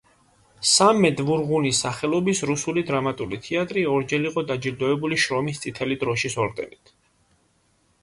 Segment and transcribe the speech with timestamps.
[0.69, 6.99] სამედ ვურღუნის სახელობის რუსული დრამატიული თეატრი ორჯერ იყო დაჯილდოებული შრომის წითელი დროშის ორდენით.